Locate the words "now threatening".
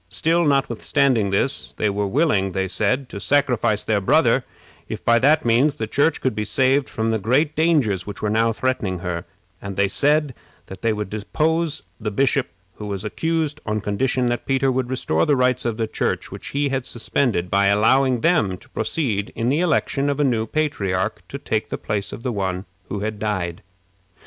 8.31-8.97